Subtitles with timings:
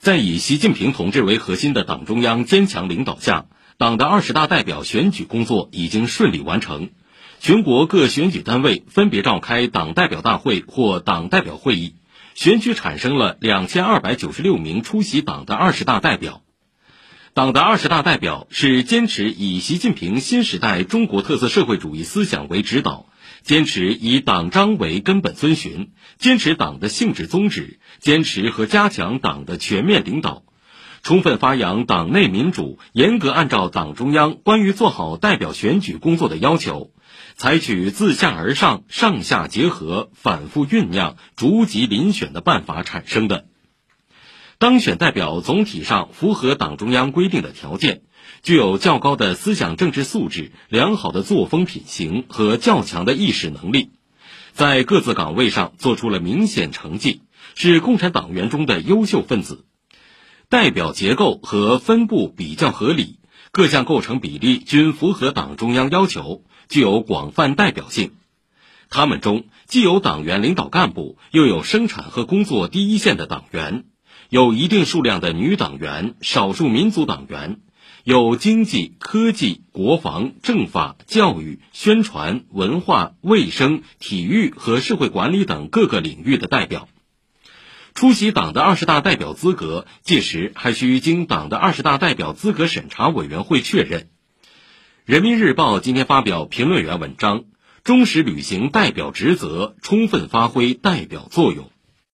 [0.00, 3.44] 在以习近平同志为核心的党中央坚强领导下，
[3.76, 6.88] 党的二十大代表选举工作已经顺利完成。
[7.38, 11.96] 全国各选举单位分别召开党代表大会或党代表会议，
[12.34, 16.40] 选举产生了两千二百九十六名出席党的二十大代表。
[17.34, 23.04] 党的二十大代表是坚持以习近平新时代中国特色社会主义思想为指导，
[23.42, 30.44] 坚持以党章为根本遵循，坚持党的性质宗旨，坚持和加强党的全面领导。
[31.02, 36.92] 充分发扬党内民主，严格按照党中央关于做好代表选举工作的要求，
[37.36, 43.49] 采取自下而上、上下结合、反复酝酿、逐级遴选的办法产生的。
[44.60, 48.02] 当选代表总体上符合党中央规定的条件，
[48.42, 53.88] 具有较高的思想政治素质、良好的作风品行和较强的议事能力，
[54.52, 57.22] 在各自岗位上做出了明显成绩，
[57.54, 59.64] 是共产党员中的优秀分子。
[60.50, 63.18] 代表结构和分布比较合理，
[63.52, 68.12] 各项构成比例均符合党中央要求，具有广泛代表性。
[68.90, 73.84] 他们中既有党员领导干部，又有生产和工作第一线的党员，
[74.30, 77.58] 有一定数量的女党员、少数民族党员，
[78.04, 86.88] 有经济、科技、国防、政法、教育、宣传、文化、卫生、体育和社会管理等各个领域的代表。
[87.92, 94.10] 出席党的二十大代表资格，届时还需经党的二十大代表资格审查委员会确认。
[95.04, 97.46] 人民日报今天发表评论员文章：
[97.82, 101.68] 忠实履行代表职责，充分发挥代表作用。